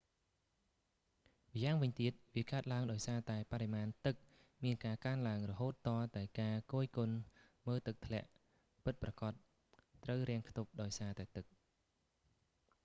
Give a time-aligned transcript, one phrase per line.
[1.49, 4.15] ម្យ៉ាងវិញទៀត វាកើតឡើងដោយសារតែបរិមាណទឹក
[4.63, 7.15] មានការកើនឡើងរហូតទាល់តែការគយគន់
[7.67, 8.27] មើលទឹកធ្លាក់
[8.83, 9.33] ពិតប្រាកដ
[10.03, 11.45] ត្រូវរាំងខ្ទប់ ដោយសារតែទឹក